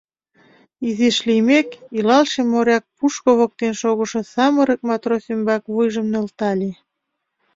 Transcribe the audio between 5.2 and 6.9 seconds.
ӱмбак вуйжым нӧлтале.